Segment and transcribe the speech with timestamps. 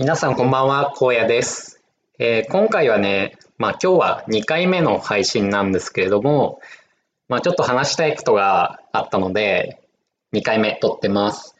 [0.00, 1.82] 皆さんこんばんは、荒野です。
[2.20, 6.60] えー今回はね、まあ今日は2回目の配信なんですけれども、
[7.28, 9.82] まあちょっと話したいことがあったので、
[10.32, 11.56] 2回目撮ってます。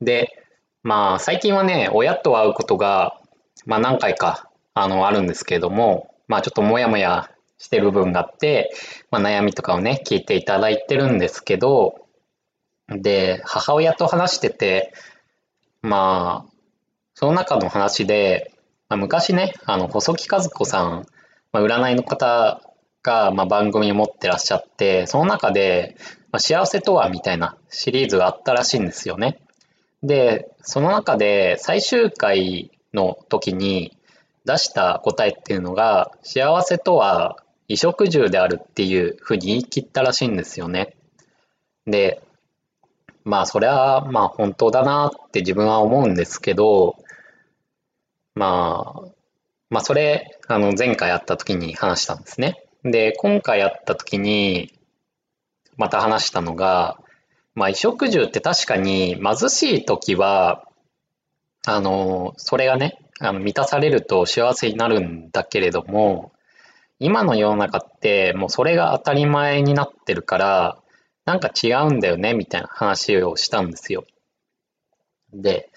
[0.00, 0.46] で、
[0.82, 3.20] まあ最近はね、親と会うことが、
[3.66, 8.72] まあ何回か、あの、あるんですけれども、まあちょっともやもやしてる部分があって、
[9.10, 12.06] まあ悩みとかをね、聞いていただいてるんですけど、
[12.88, 14.94] で、母親と話してて、
[15.82, 16.57] まあ、
[17.18, 18.52] その中の話で、
[18.88, 21.04] まあ、昔ね、あの、細木和子さん、
[21.50, 22.62] まあ、占いの方
[23.02, 25.96] が、まあ、番組を持ってらっしゃって、その中で、
[26.30, 29.40] まあ、幸せとはみたいなシリーズがあったらしいんですよね。
[30.04, 33.98] で、その中で最終回の時に
[34.44, 40.94] 出した答えっていうのが、幸せとは衣食住であるっていうふうに言い切ったらしいんですよね。
[41.84, 42.22] で、
[43.24, 46.94] まあそれはまあ本当だなって自分は思うんですけど、
[48.38, 49.08] まあ、
[49.68, 52.64] まあそれ、あの前回やった時に話したんですね。
[52.84, 54.78] で、今回やった時に
[55.76, 56.98] また話したのが、
[57.56, 60.68] まあ衣食住って確かに貧しい時は、
[61.66, 66.32] あの、それがね、あの満たされると幸せになるんだけれども、
[67.00, 70.78] 今の世の中ってもうそれが当たり前になってるから、
[71.24, 74.04] なんか違うんだよね、みたいな話をしたんですよ。
[75.32, 75.70] で、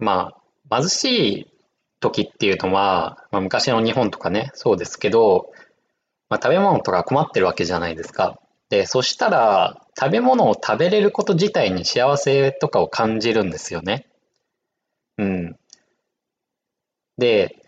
[0.00, 0.32] ま
[0.70, 1.04] あ、貧し
[1.38, 1.57] い
[2.00, 5.50] 時っていうのは、まあ、昔の日本とかね、そうですけど、
[6.28, 8.40] まあ、食べ物とか困ってるわけじゃないですか。
[8.68, 14.06] で、そしたら、食べ物を食べれること自体に幸せとかを感じるんですよね。
[15.16, 15.56] うん。
[17.16, 17.62] で、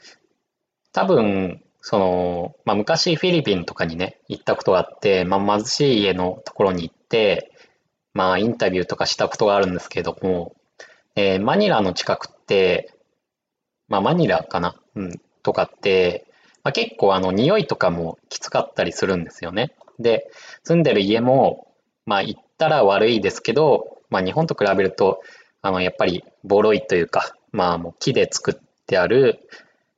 [0.93, 7.51] 多分、その、まあ、昔フィリピンとかにね、行ったことがあって、まあ、貧しい家のところに行って、
[8.13, 10.55] まあ、インタビューとかしたことがあるんですけども、
[11.17, 12.95] えーマニラの近くって、
[13.91, 16.25] まあ、マニラかな、うん、とかって、
[16.65, 19.75] まあ、結構あの、匂いとかもきつかったりするんですよね。
[19.99, 20.31] で、
[20.65, 21.67] 住んでる家も、
[22.07, 25.21] まあ、行ったら悪いですけど、まあ、日本と比べると、
[25.61, 29.41] あの、やっぱり、ボロいというか、まあ、もう木で作ってある、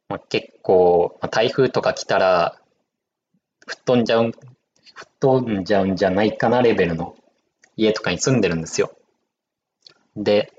[0.09, 2.59] まあ、結構、まあ台風とか来たら、
[3.66, 4.41] 吹っ飛んじゃうん、吹
[5.06, 7.15] っ飛んじゃうんじゃないかなレベルの
[7.77, 8.93] 家とかに住んでるんですよ。
[10.16, 10.53] で、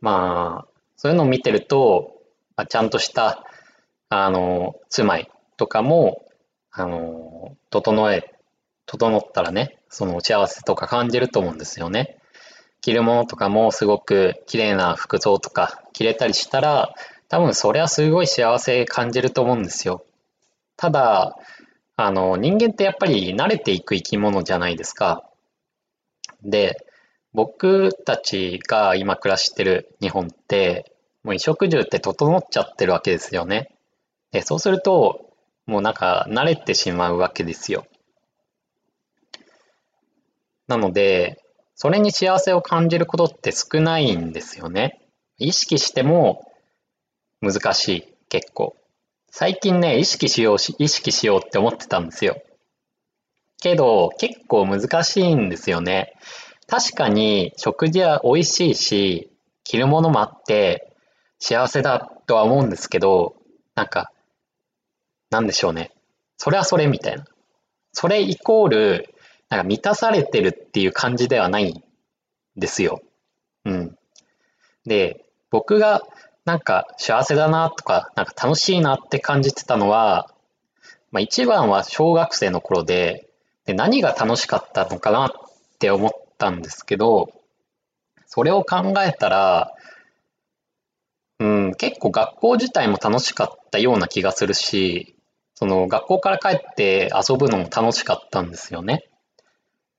[0.00, 2.15] まあ、そういうのを見てると、ま
[2.56, 3.44] あ、ちゃんとした、
[4.08, 6.24] あの、住まいとかも、
[6.70, 8.34] あの、整え、
[8.86, 12.18] 整ったらね、その幸せとか感じると思うんですよね。
[12.80, 16.94] 着るものとかもすごく綺麗な服装とか着れたりしたら、
[17.28, 20.04] 多分それはすごい幸せ感じると思うんですよ。
[20.76, 21.36] ただ、
[21.96, 25.24] あの、人間ってやっぱり慣れていく生き物じゃないですか。
[26.42, 26.86] で、
[27.32, 30.95] 僕たちが今暮らしてる日本って、
[31.26, 33.74] もう衣食住って整っちゃってるわけですよね。
[34.30, 35.32] で、そうすると、
[35.66, 37.84] もうなんか慣れてしまうわけですよ。
[40.68, 41.42] なので、
[41.74, 45.00] それに幸せを感じることって少ないんですよね。
[45.36, 46.48] 意識しても
[47.40, 48.76] 難しい、結構。
[49.32, 52.40] 最近ね、意識しようし、意識しようって思ってたんですよ。
[53.60, 56.14] けど、結構難しいんですよね。
[56.68, 59.32] 確かに食事は美味しいし、
[59.64, 60.85] 着るものもあって
[61.38, 63.36] 幸せだとは思うんですけど、
[63.74, 64.10] なんか、
[65.30, 65.92] なんでしょうね。
[66.36, 67.24] それはそれみたいな。
[67.92, 69.14] それイコール、
[69.48, 71.82] なんか満たされてるっていう感じではないん
[72.56, 73.00] ですよ。
[73.64, 73.98] うん。
[74.84, 76.02] で、僕が
[76.44, 80.30] なんか幸せだなとか、なんか楽しいなって感じてたのは、
[81.10, 83.28] まあ一番は小学生の頃で、
[83.64, 85.30] で何が楽しかったのかなっ
[85.78, 87.32] て思ったんですけど、
[88.26, 89.75] それを考えたら、
[91.38, 95.16] うん、結構学校自体も楽しかったような気がするし、
[95.54, 99.08] その学校から帰って遊ぶのも楽しかったんですよね。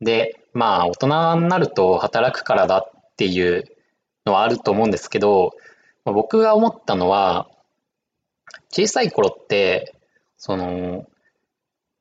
[0.01, 3.65] で、まあ大人になると働くからだっていう
[4.25, 5.51] のはあると思うんですけど、
[6.05, 7.49] 僕が思ったのは、
[8.69, 9.95] 小さい頃って、
[10.37, 11.05] その、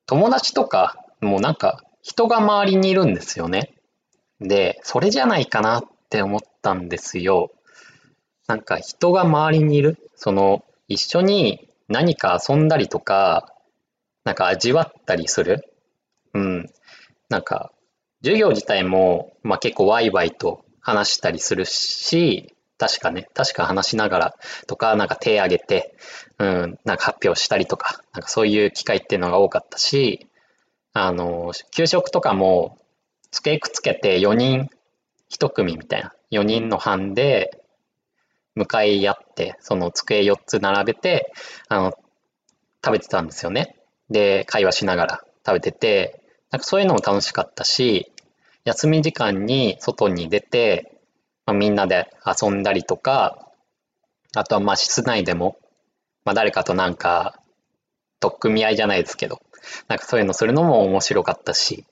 [0.06, 3.75] 友達とか、もうなんか人が周りにいるんですよね。
[4.41, 7.50] で、それじゃないかなって思ったんですよ。
[8.48, 9.98] なんか人が周りにいる。
[10.14, 13.52] その、一緒に何か遊んだりとか、
[14.25, 15.72] なんか味わったりする。
[16.34, 16.70] うん。
[17.28, 17.72] なんか、
[18.22, 24.34] 授業自体も、まあ結構ワイワイと話したりするし、確かね、確か話しながら
[24.66, 25.96] とか、なんか手挙げて、
[26.38, 30.28] うん、なんか発表したりとか、なんかそういう機会っていうのが多かったし、
[30.93, 32.78] あの、給食とかも、
[33.31, 34.70] 机くっつけて4人
[35.31, 37.62] 1組みたいな、4人の班で、
[38.56, 41.32] 向かい合って、その机4つ並べて、
[41.69, 41.93] あの、
[42.85, 43.76] 食べてたんですよね。
[44.11, 48.11] で、会話しながら食べてて、なんかそういうのも楽しかったし、
[48.64, 51.00] 休み時間に外に出て、
[51.44, 53.53] まあ、みんなで遊んだりとか、
[54.35, 55.58] あとはまあ室内でも、
[56.25, 57.41] まあ誰かとなんか、
[58.20, 59.41] 取っ組み合いじゃないですけど、
[59.88, 61.85] なんかそういうのするのも面白かったし、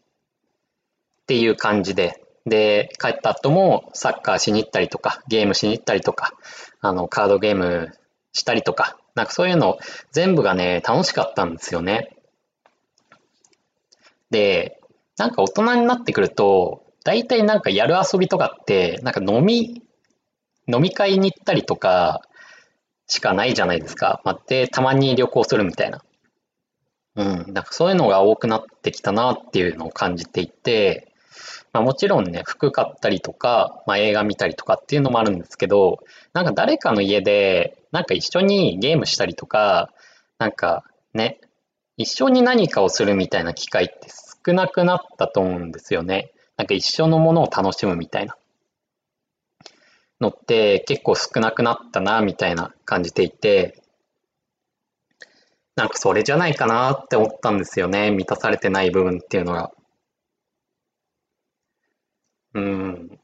[1.23, 6.35] っていう感じで、で、帰った後もサッカーしに行ったりとか、ゲームしに行ったりとか、
[6.81, 7.93] あの、カードゲーム
[8.33, 9.79] したりとか、なんかそういうの
[10.13, 12.17] 全部がね、楽しかったんですよね。
[14.31, 14.81] で、
[15.17, 19.83] なんか大人になってくると、大体なんかやる遊びとかって、なんか飲み、
[20.67, 22.23] 飲み会に行ったりとか
[23.07, 24.21] しかないじゃないですか。
[24.25, 26.03] まあ、で、たまに旅行するみたいな。
[27.17, 31.14] うん、なんかそういうのが多くなってきたなっていうのを感じていて、
[31.75, 35.99] まあ、もちろんね、服買ったりとか、まあ、映画見たりとかっていうのもあるんですけど、
[36.33, 39.91] なんか誰かの家で、なんか一緒にゲームしたりとか、
[40.39, 40.85] なんか
[41.15, 41.41] ね、
[41.97, 44.09] 一緒に何かをするみたいな機会って
[44.47, 46.31] 少なくなったと思うんですよね。
[46.57, 48.37] なんか一緒のものを楽しむみたいな
[50.21, 53.83] のって結構少なくなったな、みたいな感じていて、
[55.75, 58.13] なんかそれじゃないかなって思ったんですよね。
[58.13, 59.73] 満たされてない部分っていうのが。
[62.55, 63.21] うん。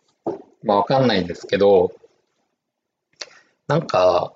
[0.62, 1.92] まあわかんないんですけど、
[3.68, 4.34] なんか、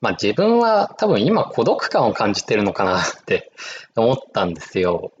[0.00, 3.52] まあ自分は多分今孤独感を感じてるのかなって
[3.96, 5.12] 思ったんですよ。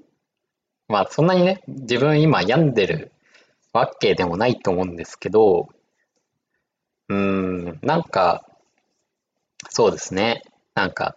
[0.88, 3.12] まあそんなにね、自分今病んでる
[3.72, 5.68] わけでもないと思うんですけど、
[7.08, 8.44] うーん、なんか、
[9.70, 10.44] そうですね。
[10.76, 11.16] なんか、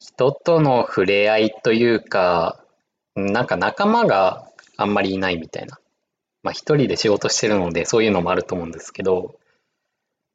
[0.00, 2.64] 人との触れ合いというか、
[3.14, 5.78] なんか仲間があんまりいないみたいな。
[6.42, 9.38] まあ一人で仕事してるのでそういうのもあると思うんですけど、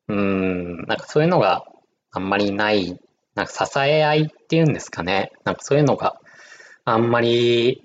[0.08, 1.66] うん、なんかそういうのが
[2.12, 3.00] あんまりない、
[3.36, 5.32] なんか支え合いっていうんですかね。
[5.44, 6.20] なんかそういうのが
[6.86, 7.84] あんまり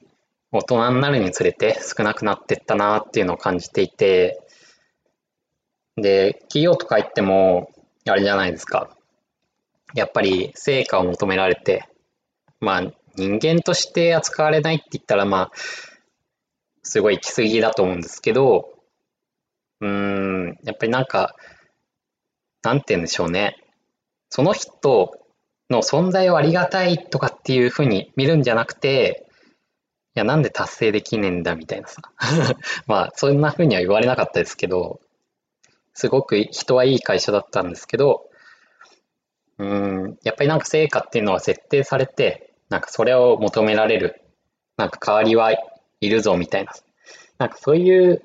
[0.51, 4.41] 大人になるにつれて少なくなってったなっていうのを感じていて、
[5.97, 7.71] で、企業とか行っても、
[8.07, 8.91] あれじゃないですか。
[9.95, 11.85] やっぱり成果を求められて、
[12.61, 15.53] まあ人間として扱われないって言ったらまあ
[16.89, 18.71] すごい行き過ぎだと思うんですけど、
[19.81, 21.37] うーん、やっぱりなんか、
[22.63, 23.57] なんて言うんでしょうね。
[24.31, 25.13] その人
[25.71, 29.27] の存在をありがたいとかっていうふうに見るんじゃなくて、
[30.17, 32.01] いや、なんで達成できねえんだみたいなさ。
[32.87, 35.01] まあ、そんなふうには言われなかったですけど、
[35.93, 38.31] すごく人はいい会社だったんですけど、
[39.59, 44.23] うん、やっぱりなんか成果っていうのは設定されて、なんかそれを求められる、
[44.77, 45.53] なんか代わりは
[46.01, 46.73] いるぞみたいな。
[47.39, 48.23] なんかそういう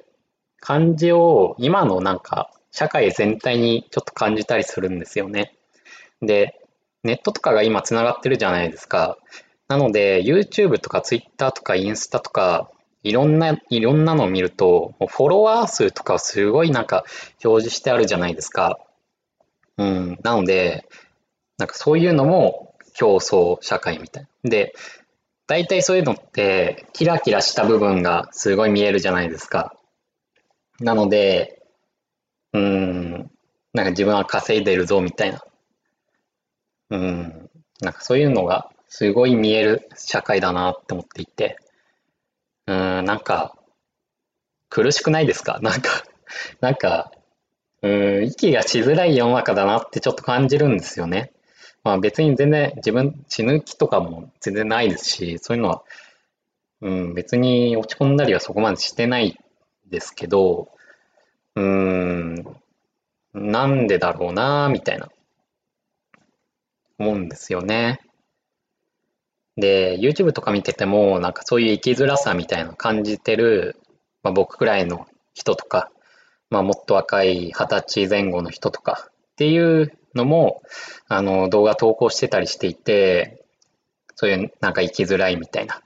[0.59, 5.55] 感じを今のなんか社会全体にちょっと感じたりするんですよね。
[6.21, 6.59] で、
[7.03, 9.17] ネットとかが今つながってるじゃないですか。
[9.67, 12.69] なので YouTube とか Twitter とかインスタとか
[13.03, 17.03] いろんな、いろんなのを見ると、フォロワー数とかすごいなんか
[17.43, 18.79] 表示してあるじゃないですか。
[19.77, 20.19] うん。
[20.23, 20.87] なので、
[21.57, 24.49] なんかそういうのも競争社会みたいな。
[24.49, 24.73] で、
[25.47, 29.75] 大体そういうのってキラキラした部分がすごい見えるじゃないですか。
[30.79, 31.61] なので、
[32.53, 33.31] うん、
[33.73, 35.43] なんか自分は稼いでるぞみたいな。
[36.91, 37.49] うん、
[37.81, 41.57] なんかそういうのがすごい見える社会だなって思っていて、
[42.67, 43.55] うん、なんか
[44.69, 45.59] 苦しくないですか？
[45.61, 45.89] なんか、
[46.61, 47.11] なんか、
[47.81, 51.31] うん、息がしづらい世の中だなってちょっと感じるんですよね。
[51.83, 55.83] まあ別に全然自分死ぬ気とかも全然ないですし、そういうのは、
[56.81, 59.37] うん、別に落ち込んだりはそこまでしてない
[59.89, 60.69] ですけど、
[61.55, 62.45] うーん、
[63.33, 65.09] なんでだろうな、みたいな、
[66.99, 67.99] 思うんですよね。
[69.57, 73.75] で、YouTube とか見てても、なんかそういう生きづらさみたいな感じてる、
[74.23, 75.91] まあ、僕くらいの人とか、
[76.49, 80.61] まあもっと若い二十歳前後の人とかっていうのも、
[81.07, 83.43] あの、動画投稿してたりしていて、
[84.15, 85.81] そういうなんか生きづらいみたいな。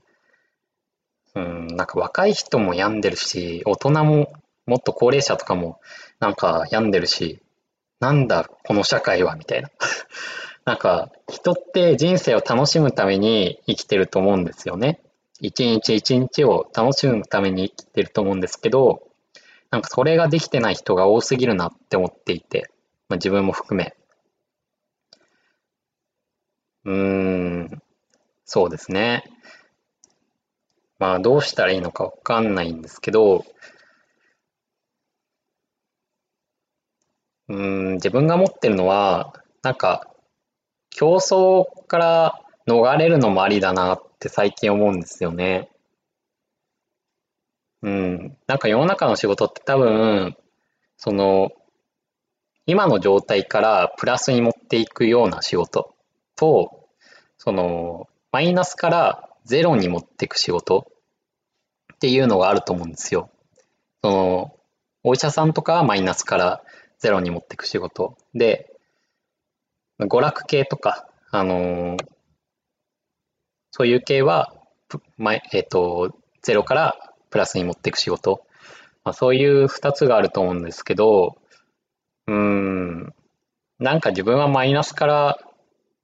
[1.36, 4.34] うん、なんか若い人も病んでるし、大人も
[4.66, 5.80] もっと高齢者とかも
[6.20, 7.42] なんか病んでるし、
[8.00, 9.70] なんだこの社会はみたいな。
[10.66, 15.00] なんか人って人生を楽しむために生きてると思うんですよね。
[15.40, 19.08] 一日一日を楽しむために生きてると思うんですけど、
[19.70, 22.70] なんかそれができてない人が多すぎるなって思っていて、
[23.10, 23.97] まあ、自分も含め。
[26.88, 27.82] うん、
[28.46, 29.24] そうですね。
[31.00, 33.46] まあ、どうしたらいいのかわかんないんですけど、
[37.50, 40.08] うん、自分が持ってるのは、なんか、
[40.92, 45.70] 競争から逃れるのもありだなって最近思うんですよね。
[47.82, 48.38] うん。
[48.48, 50.36] なんか世の中の仕事って多分、
[50.98, 51.52] その、
[52.68, 55.96] 今の状態からプラスに持っていくような仕事
[56.36, 56.77] と、
[57.38, 60.92] その、マイナスからゼロに持っていく仕事
[61.94, 63.30] っていうのがあると思うんですよ。
[64.04, 64.56] その、
[65.04, 66.64] お医者さんとかはマイナスから
[67.00, 68.74] ゼロに持っていく仕事で、
[70.00, 71.98] 娯楽系とか、あのー、
[73.72, 74.54] そういう系は、
[75.18, 78.46] まえっ、ー、と、ゼロからプラスに持っていく仕事。
[79.04, 81.38] まあ、そういう二つがあると思うんですけど、
[82.28, 83.14] うん、
[83.80, 85.40] なんか自分はマイナスから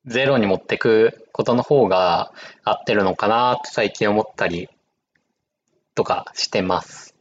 [0.06, 2.34] ゼロに持っていくことの方が
[2.64, 4.70] 合ってるのかなって最近思ったり
[5.96, 7.16] とかしてます。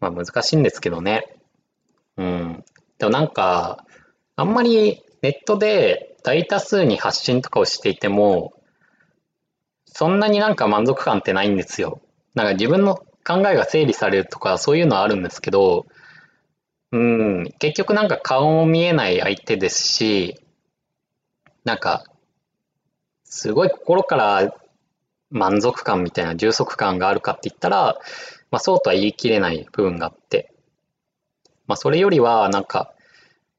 [0.00, 1.26] まあ難しいんですけどね。
[2.16, 2.64] うん。
[2.98, 3.84] でもなんか、
[4.36, 8.52] あんまりネットで大多数に発信とかをしていても、
[9.86, 12.00] そんなになんか満足感ってないんですよ。
[12.34, 12.96] なんか自分の
[13.26, 15.86] 考えが整理されるとかそういうのはあるんですけど、
[16.92, 20.40] うん、結局なんか顔も見えない相手ですし、
[21.68, 22.04] なんか、
[23.24, 24.54] すごい心から
[25.28, 27.98] 満足感みたいな充足感があるかって言ったら、
[28.50, 30.50] まあそうとは言い切れない部分があって、
[31.66, 32.94] まあそれよりはなんか、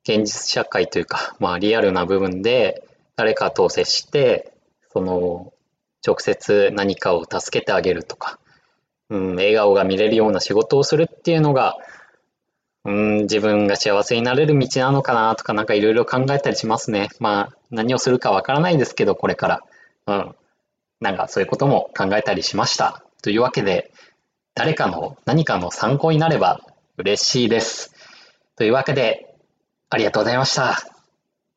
[0.01, 2.84] 現実社会というか、まあリアルな部分で
[3.16, 4.56] 誰かと接して、
[4.92, 5.54] その、
[6.04, 8.39] 直接何かを助けてあげるとか、
[9.12, 11.78] うん、笑顔が見れるような仕事をするっていうのが、
[12.86, 17.10] うん、自分が幸せになれる道なのかなとか、なんかいろいろ考えたりしますね。
[17.20, 19.62] まあ、何をするかわからないですけど、これから。
[20.08, 20.36] うん。
[21.02, 23.04] なんかそういうことも考えたりしました。
[23.22, 23.92] というわけで、
[24.56, 26.62] 誰かの何かの参考になれば
[26.98, 27.94] 嬉しいです。
[28.56, 29.36] というわけで、
[29.90, 30.99] ありがとうございました。